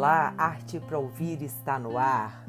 Olá, 0.00 0.32
Arte 0.38 0.80
para 0.80 0.98
Ouvir 0.98 1.42
está 1.42 1.78
no 1.78 1.98
ar. 1.98 2.46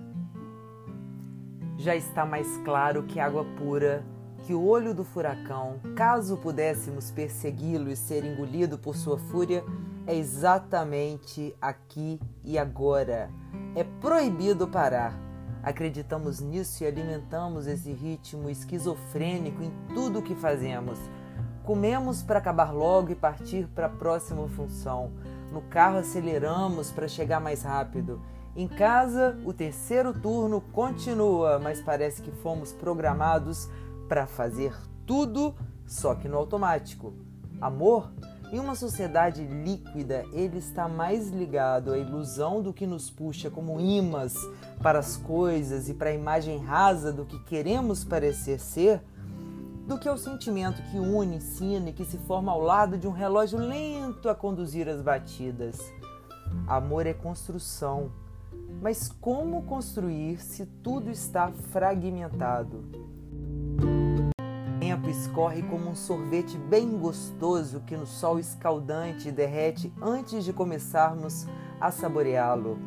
Já 1.77 1.93
está 1.97 2.25
mais 2.25 2.47
claro 2.63 3.03
que 3.03 3.19
água 3.19 3.43
pura, 3.57 4.05
que 4.45 4.53
o 4.53 4.65
olho 4.65 4.93
do 4.93 5.03
furacão, 5.03 5.77
caso 5.93 6.37
pudéssemos 6.37 7.11
persegui-lo 7.11 7.91
e 7.91 7.95
ser 7.97 8.23
engolido 8.23 8.77
por 8.77 8.95
sua 8.95 9.17
fúria, 9.17 9.65
é 10.07 10.15
exatamente 10.15 11.53
aqui 11.59 12.21
e 12.41 12.57
agora. 12.57 13.29
É 13.75 13.83
proibido 13.83 14.65
parar. 14.65 15.13
Acreditamos 15.61 16.39
nisso 16.39 16.85
e 16.85 16.87
alimentamos 16.87 17.67
esse 17.67 17.91
ritmo 17.91 18.49
esquizofrênico 18.49 19.61
em 19.61 19.73
tudo 19.93 20.19
o 20.19 20.23
que 20.23 20.35
fazemos. 20.35 20.97
Comemos 21.65 22.23
para 22.23 22.39
acabar 22.39 22.71
logo 22.71 23.11
e 23.11 23.15
partir 23.15 23.67
para 23.67 23.87
a 23.87 23.89
próxima 23.89 24.47
função 24.47 25.11
no 25.51 25.61
carro 25.61 25.97
aceleramos 25.97 26.91
para 26.91 27.07
chegar 27.07 27.39
mais 27.39 27.63
rápido. 27.63 28.21
Em 28.55 28.67
casa, 28.67 29.37
o 29.45 29.53
terceiro 29.53 30.13
turno 30.13 30.61
continua, 30.61 31.59
mas 31.59 31.81
parece 31.81 32.21
que 32.21 32.31
fomos 32.31 32.71
programados 32.71 33.69
para 34.09 34.27
fazer 34.27 34.75
tudo, 35.05 35.55
só 35.85 36.15
que 36.15 36.27
no 36.27 36.37
automático. 36.37 37.13
Amor? 37.59 38.11
Em 38.51 38.59
uma 38.59 38.75
sociedade 38.75 39.45
líquida, 39.45 40.25
ele 40.33 40.57
está 40.57 40.85
mais 40.85 41.29
ligado 41.29 41.93
à 41.93 41.97
ilusão 41.97 42.61
do 42.61 42.73
que 42.73 42.85
nos 42.85 43.09
puxa 43.09 43.49
como 43.49 43.79
imãs 43.79 44.33
para 44.83 44.99
as 44.99 45.15
coisas 45.15 45.87
e 45.87 45.93
para 45.93 46.09
a 46.09 46.13
imagem 46.13 46.57
rasa 46.57 47.13
do 47.13 47.25
que 47.25 47.39
queremos 47.45 48.03
parecer 48.03 48.59
ser 48.59 49.01
do 49.91 49.99
que 49.99 50.07
é 50.07 50.11
o 50.11 50.17
sentimento 50.17 50.81
que 50.83 50.97
une, 50.97 51.35
ensina 51.35 51.89
e 51.89 51.93
que 51.93 52.05
se 52.05 52.17
forma 52.19 52.49
ao 52.49 52.61
lado 52.61 52.97
de 52.97 53.09
um 53.09 53.11
relógio 53.11 53.59
lento 53.59 54.29
a 54.29 54.33
conduzir 54.33 54.87
as 54.87 55.01
batidas. 55.01 55.77
Amor 56.65 57.05
é 57.05 57.13
construção, 57.13 58.09
mas 58.81 59.13
como 59.19 59.63
construir 59.63 60.39
se 60.39 60.65
tudo 60.65 61.09
está 61.11 61.51
fragmentado? 61.73 62.85
O 64.77 64.79
tempo 64.79 65.09
escorre 65.09 65.61
como 65.63 65.89
um 65.89 65.95
sorvete 65.95 66.57
bem 66.57 66.97
gostoso 66.97 67.81
que 67.81 67.97
no 67.97 68.07
sol 68.07 68.39
escaldante 68.39 69.29
derrete 69.29 69.91
antes 70.01 70.45
de 70.45 70.53
começarmos 70.53 71.45
a 71.81 71.91
saboreá-lo. 71.91 72.79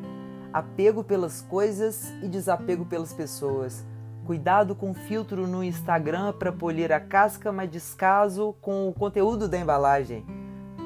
Apego 0.50 1.04
pelas 1.04 1.42
coisas 1.42 2.08
e 2.22 2.28
desapego 2.28 2.86
pelas 2.86 3.12
pessoas 3.12 3.84
Cuidado 4.24 4.74
com 4.74 4.90
o 4.90 4.94
filtro 4.94 5.46
no 5.46 5.62
Instagram 5.62 6.32
para 6.32 6.50
polir 6.50 6.90
a 6.90 6.98
casca, 6.98 7.52
mas 7.52 7.70
descaso 7.70 8.56
com 8.58 8.88
o 8.88 8.92
conteúdo 8.94 9.46
da 9.46 9.58
embalagem. 9.58 10.24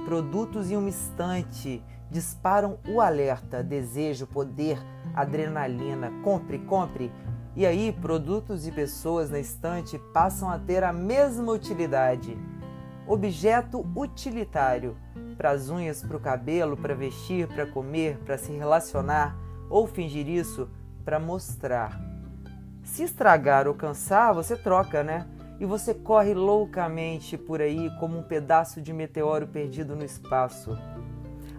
Produtos 0.04 0.72
em 0.72 0.76
um 0.76 0.88
instante 0.88 1.80
disparam 2.10 2.80
o 2.88 3.00
alerta, 3.00 3.62
desejo, 3.62 4.26
poder, 4.26 4.82
adrenalina. 5.14 6.10
Compre, 6.24 6.58
compre. 6.58 7.12
E 7.54 7.64
aí, 7.64 7.92
produtos 7.92 8.66
e 8.66 8.72
pessoas 8.72 9.30
na 9.30 9.38
estante 9.38 10.00
passam 10.12 10.50
a 10.50 10.58
ter 10.58 10.82
a 10.82 10.92
mesma 10.92 11.52
utilidade. 11.52 12.36
Objeto 13.06 13.86
utilitário 13.94 14.96
para 15.36 15.50
as 15.50 15.70
unhas, 15.70 16.02
para 16.02 16.16
o 16.16 16.20
cabelo, 16.20 16.76
para 16.76 16.94
vestir, 16.94 17.46
para 17.46 17.66
comer, 17.66 18.18
para 18.18 18.36
se 18.36 18.50
relacionar 18.50 19.36
ou 19.70 19.86
fingir 19.86 20.28
isso 20.28 20.68
para 21.04 21.20
mostrar. 21.20 22.07
Se 22.88 23.04
estragar 23.04 23.68
ou 23.68 23.74
cansar, 23.74 24.34
você 24.34 24.56
troca, 24.56 25.04
né? 25.04 25.26
E 25.60 25.66
você 25.66 25.92
corre 25.92 26.32
loucamente 26.32 27.36
por 27.36 27.60
aí 27.60 27.90
como 28.00 28.18
um 28.18 28.22
pedaço 28.22 28.80
de 28.80 28.92
meteoro 28.94 29.46
perdido 29.46 29.94
no 29.94 30.04
espaço. 30.04 30.76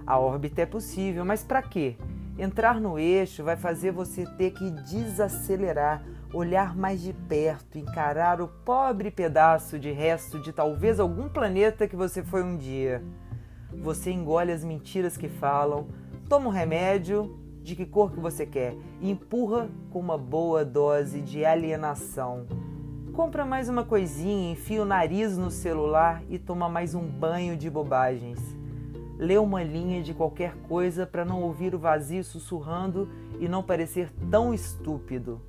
A 0.06 0.20
órbita 0.20 0.64
é 0.64 0.66
possível, 0.66 1.24
mas 1.24 1.44
para 1.44 1.62
quê? 1.62 1.96
Entrar 2.38 2.82
no 2.82 2.98
eixo 2.98 3.44
vai 3.44 3.56
fazer 3.56 3.92
você 3.92 4.26
ter 4.38 4.52
que 4.52 4.72
desacelerar, 4.72 6.04
olhar 6.34 6.76
mais 6.76 7.00
de 7.00 7.14
perto, 7.14 7.78
encarar 7.78 8.42
o 8.42 8.48
pobre 8.48 9.12
pedaço 9.12 9.78
de 9.78 9.92
resto 9.92 10.42
de 10.42 10.52
talvez 10.52 11.00
algum 11.00 11.30
planeta 11.30 11.88
que 11.88 11.96
você 11.96 12.24
foi 12.24 12.44
um 12.44 12.58
dia. 12.58 13.04
Você 13.72 14.12
engole 14.12 14.52
as 14.52 14.64
mentiras 14.64 15.16
que 15.16 15.30
falam, 15.30 15.90
toma 16.28 16.48
um 16.48 16.52
remédio, 16.52 17.40
de 17.70 17.76
que 17.76 17.86
cor 17.86 18.12
que 18.12 18.20
você 18.20 18.48
quer 18.48 18.76
e 19.00 19.12
empurra 19.12 19.70
com 19.92 20.00
uma 20.00 20.18
boa 20.18 20.66
dose 20.66 21.22
de 21.22 21.46
alienação. 21.46 22.48
Compra 23.14 23.46
mais 23.46 23.70
uma 23.70 23.84
coisinha, 23.84 24.54
enfia 24.54 24.82
o 24.82 24.86
nariz 24.86 25.38
no 25.38 25.52
celular 25.52 26.24
e 26.28 26.40
toma 26.40 26.68
mais 26.68 26.96
um 26.96 27.06
banho 27.06 27.56
de 27.56 27.70
bobagens. 27.70 28.40
Lê 29.20 29.38
uma 29.38 29.62
linha 29.62 30.02
de 30.02 30.16
qualquer 30.16 30.56
coisa 30.68 31.06
para 31.06 31.24
não 31.24 31.44
ouvir 31.44 31.76
o 31.76 31.80
vazio 31.80 32.24
sussurrando 32.24 33.08
e 33.40 33.48
não 33.48 33.62
parecer 33.62 34.12
tão 34.32 34.52
estúpido. 34.52 35.40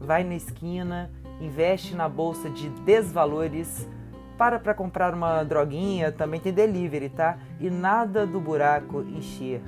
Vai 0.00 0.24
na 0.24 0.36
esquina, 0.36 1.10
investe 1.42 1.94
na 1.94 2.08
bolsa 2.08 2.48
de 2.48 2.70
desvalores, 2.70 3.86
para 4.38 4.58
para 4.58 4.72
comprar 4.72 5.12
uma 5.12 5.44
droguinha, 5.44 6.10
também 6.10 6.40
tem 6.40 6.54
delivery, 6.54 7.10
tá? 7.10 7.38
E 7.60 7.68
nada 7.68 8.26
do 8.26 8.40
buraco 8.40 9.02
encher. 9.02 9.60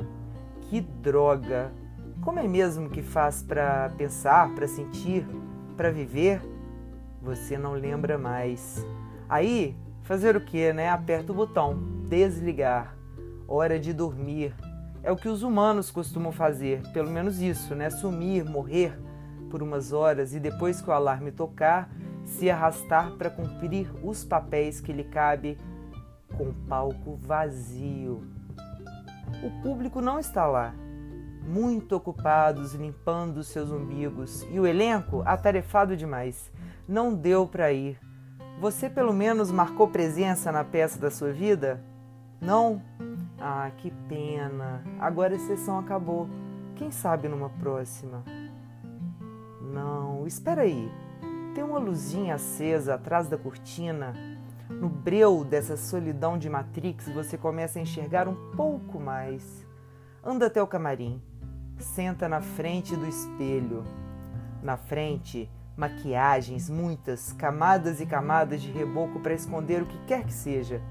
Que 0.68 0.80
droga! 0.80 1.72
Como 2.20 2.40
é 2.40 2.48
mesmo 2.48 2.90
que 2.90 3.00
faz 3.00 3.40
para 3.40 3.88
pensar, 3.96 4.52
para 4.52 4.66
sentir, 4.66 5.24
para 5.76 5.92
viver? 5.92 6.42
Você 7.22 7.56
não 7.56 7.74
lembra 7.74 8.18
mais. 8.18 8.84
Aí, 9.28 9.76
fazer 10.02 10.36
o 10.36 10.40
que, 10.40 10.72
né? 10.72 10.88
Aperta 10.90 11.30
o 11.30 11.34
botão 11.36 11.78
desligar. 12.08 12.96
Hora 13.46 13.78
de 13.78 13.92
dormir. 13.92 14.52
É 15.04 15.12
o 15.12 15.16
que 15.16 15.28
os 15.28 15.44
humanos 15.44 15.92
costumam 15.92 16.32
fazer, 16.32 16.82
pelo 16.92 17.10
menos 17.10 17.40
isso, 17.40 17.76
né? 17.76 17.88
Sumir, 17.88 18.44
morrer 18.44 18.98
por 19.48 19.62
umas 19.62 19.92
horas 19.92 20.34
e 20.34 20.40
depois 20.40 20.80
que 20.80 20.90
o 20.90 20.92
alarme 20.92 21.30
tocar, 21.30 21.88
se 22.24 22.50
arrastar 22.50 23.12
para 23.12 23.30
cumprir 23.30 23.88
os 24.02 24.24
papéis 24.24 24.80
que 24.80 24.92
lhe 24.92 25.04
cabe 25.04 25.56
com 26.36 26.52
palco 26.68 27.14
vazio 27.14 28.35
o 29.42 29.62
público 29.62 30.00
não 30.00 30.18
está 30.18 30.46
lá, 30.46 30.74
muito 31.46 31.94
ocupados 31.94 32.74
limpando 32.74 33.44
seus 33.44 33.70
umbigos, 33.70 34.46
e 34.50 34.58
o 34.58 34.66
elenco 34.66 35.22
atarefado 35.24 35.96
demais. 35.96 36.50
Não 36.88 37.14
deu 37.14 37.46
para 37.46 37.72
ir. 37.72 37.98
Você 38.60 38.88
pelo 38.88 39.12
menos 39.12 39.50
marcou 39.50 39.88
presença 39.88 40.50
na 40.50 40.64
peça 40.64 40.98
da 40.98 41.10
sua 41.10 41.32
vida? 41.32 41.82
Não? 42.40 42.80
Ah, 43.38 43.70
que 43.76 43.90
pena. 44.08 44.82
Agora 44.98 45.36
a 45.36 45.38
sessão 45.38 45.78
acabou. 45.78 46.28
Quem 46.76 46.90
sabe 46.90 47.28
numa 47.28 47.50
próxima? 47.50 48.22
Não, 49.60 50.26
espera 50.26 50.62
aí. 50.62 50.90
Tem 51.54 51.64
uma 51.64 51.78
luzinha 51.78 52.34
acesa 52.34 52.94
atrás 52.94 53.28
da 53.28 53.36
cortina 53.36 54.14
no 54.68 54.88
breu 54.88 55.44
dessa 55.44 55.76
solidão 55.76 56.36
de 56.36 56.50
Matrix, 56.50 57.08
você 57.08 57.38
começa 57.38 57.78
a 57.78 57.82
enxergar 57.82 58.28
um 58.28 58.34
pouco 58.56 58.98
mais. 58.98 59.64
Anda 60.24 60.46
até 60.46 60.60
o 60.62 60.66
camarim, 60.66 61.22
senta 61.78 62.28
na 62.28 62.40
frente 62.40 62.96
do 62.96 63.06
espelho. 63.06 63.84
Na 64.62 64.76
frente, 64.76 65.48
maquiagens, 65.76 66.68
muitas, 66.68 67.32
camadas 67.32 68.00
e 68.00 68.06
camadas 68.06 68.60
de 68.60 68.70
reboco 68.70 69.20
para 69.20 69.34
esconder 69.34 69.82
o 69.82 69.86
que 69.86 69.98
quer 70.06 70.24
que 70.24 70.32
seja. 70.32 70.82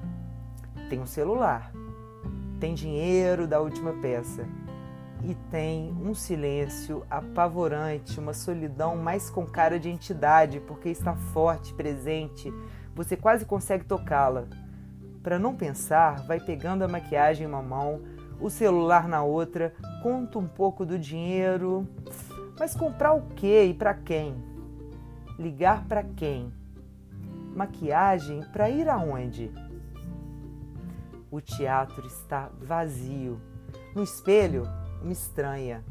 Tem 0.90 1.00
um 1.00 1.08
celular, 1.08 1.72
tem 2.60 2.74
dinheiro 2.74 3.48
da 3.48 3.60
última 3.60 3.92
peça 3.94 4.48
e 5.24 5.34
tem 5.50 5.92
um 5.92 6.14
silêncio 6.14 7.04
apavorante, 7.10 8.20
uma 8.20 8.34
solidão 8.34 8.96
mais 8.96 9.30
com 9.30 9.46
cara 9.46 9.80
de 9.80 9.90
entidade, 9.90 10.60
porque 10.60 10.90
está 10.90 11.16
forte, 11.16 11.74
presente, 11.74 12.54
você 12.96 13.18
quase 13.18 13.46
consegue 13.46 13.84
tocá-la. 13.84 14.46
Para 15.22 15.38
não 15.38 15.56
pensar, 15.56 16.26
vai 16.26 16.40
pegando 16.40 16.84
a 16.84 16.88
maquiagem 16.88 17.46
em 17.46 17.50
uma 17.50 17.62
mão, 17.62 18.02
o 18.40 18.50
celular 18.50 19.08
na 19.08 19.22
outra, 19.24 19.74
conta 20.02 20.40
um 20.40 20.48
pouco 20.48 20.86
do 20.86 20.98
dinheiro. 20.98 21.88
Mas 22.58 22.74
comprar 22.74 23.14
o 23.14 23.22
quê 23.36 23.66
e 23.66 23.74
para 23.74 23.94
quem? 23.94 24.36
Ligar 25.38 25.84
para 25.86 26.04
quem? 26.04 26.54
Maquiagem 27.54 28.42
para 28.54 28.70
ir 28.70 28.88
aonde? 28.88 29.52
O 31.30 31.42
teatro 31.42 32.08
está 32.08 32.50
vazio. 32.62 33.42
No 33.94 34.04
espelho, 34.04 34.64
uma 35.02 35.12
estranha. 35.12 35.84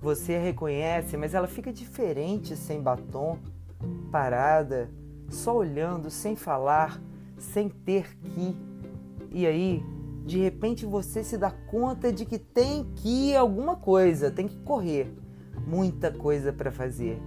Você 0.00 0.36
a 0.36 0.40
reconhece, 0.40 1.16
mas 1.16 1.34
ela 1.34 1.46
fica 1.46 1.72
diferente 1.72 2.56
sem 2.56 2.80
batom, 2.80 3.38
parada, 4.10 4.88
só 5.30 5.56
olhando, 5.56 6.10
sem 6.10 6.36
falar, 6.36 7.00
sem 7.38 7.68
ter 7.68 8.16
que. 8.18 8.56
E 9.30 9.46
aí, 9.46 9.82
de 10.26 10.38
repente 10.38 10.84
você 10.84 11.24
se 11.24 11.38
dá 11.38 11.50
conta 11.50 12.12
de 12.12 12.26
que 12.26 12.38
tem 12.38 12.84
que 12.96 13.34
alguma 13.34 13.76
coisa, 13.76 14.30
tem 14.30 14.46
que 14.46 14.58
correr. 14.58 15.12
Muita 15.66 16.10
coisa 16.10 16.52
para 16.52 16.70
fazer. 16.70 17.20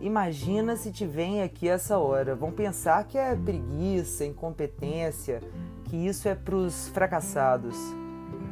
Imagina 0.00 0.76
se 0.76 0.92
te 0.92 1.06
vem 1.06 1.42
aqui 1.42 1.68
essa 1.68 1.96
hora. 1.98 2.34
Vão 2.34 2.52
pensar 2.52 3.04
que 3.04 3.16
é 3.16 3.34
preguiça, 3.34 4.24
incompetência, 4.24 5.40
que 5.84 5.96
isso 5.96 6.28
é 6.28 6.34
para 6.34 6.56
os 6.56 6.88
fracassados. 6.88 7.76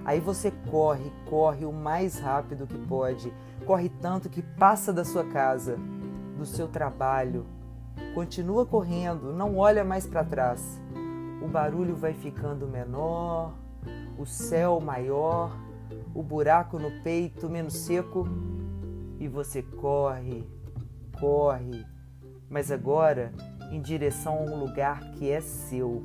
Aí 0.05 0.19
você 0.19 0.51
corre, 0.71 1.13
corre 1.29 1.65
o 1.65 1.73
mais 1.73 2.19
rápido 2.19 2.67
que 2.67 2.79
pode, 2.79 3.33
corre 3.67 3.89
tanto 3.89 4.29
que 4.29 4.43
passa 4.43 4.93
da 4.93 5.05
sua 5.05 5.25
casa, 5.25 5.79
do 6.37 6.47
seu 6.47 6.67
trabalho. 6.67 7.45
Continua 8.15 8.67
correndo, 8.67 9.33
não 9.33 9.57
olha 9.57 9.85
mais 9.85 10.07
para 10.07 10.25
trás. 10.25 10.81
O 11.43 11.49
barulho 11.49 11.95
vai 11.95 12.13
ficando 12.15 12.69
menor, 12.69 13.55
o 14.19 14.27
céu 14.27 14.81
maior, 14.81 15.57
o 16.15 16.23
buraco 16.23 16.79
no 16.79 16.91
peito 17.03 17.49
menos 17.49 17.75
seco 17.75 18.29
e 19.19 19.27
você 19.29 19.63
corre, 19.63 20.47
corre, 21.19 21.85
mas 22.51 22.71
agora 22.71 23.33
em 23.71 23.81
direção 23.81 24.39
a 24.39 24.43
um 24.43 24.59
lugar 24.59 25.01
que 25.13 25.31
é 25.31 25.41
seu. 25.41 26.03